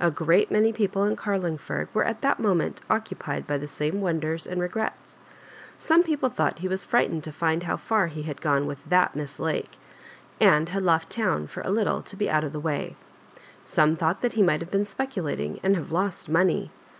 A 0.00 0.10
great 0.10 0.50
many 0.50 0.72
people 0.72 1.04
in 1.04 1.14
Carlingford 1.14 1.94
were 1.94 2.02
at 2.02 2.22
that 2.22 2.40
moment 2.40 2.80
occupied 2.90 3.46
by 3.46 3.56
the 3.56 3.68
same 3.68 4.00
wondere 4.00 4.44
and 4.50 4.60
regrets. 4.60 5.20
Some 5.78 6.02
people 6.02 6.28
thought 6.28 6.58
he 6.58 6.66
was 6.66 6.84
frightened 6.84 7.22
to 7.22 7.30
find 7.30 7.64
bow 7.64 7.76
far 7.76 8.08
he 8.08 8.22
had 8.22 8.40
gone 8.40 8.66
with 8.66 8.80
that 8.88 9.14
Miss 9.14 9.38
J^ke, 9.38 9.76
and 10.40 10.70
had 10.70 10.82
left 10.82 11.08
town 11.08 11.46
for 11.46 11.60
a 11.60 11.70
little 11.70 12.02
to 12.02 12.16
be 12.16 12.28
out 12.28 12.42
of 12.42 12.52
the 12.52 12.58
way; 12.58 12.96
and 13.36 13.44
some 13.64 13.94
thought 13.94 14.20
he 14.32 14.42
must 14.42 14.58
have 14.58 14.72
been 14.72 14.84
speculating, 14.84 15.60
and 15.62 15.76
have 15.76 15.92
lost 15.92 16.28
money. 16.28 16.72